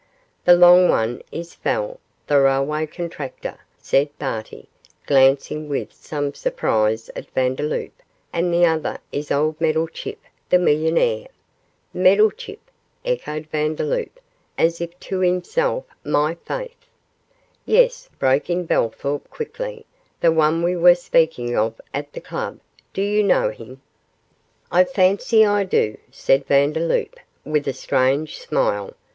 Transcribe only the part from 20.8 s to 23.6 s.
speaking of at the club do you know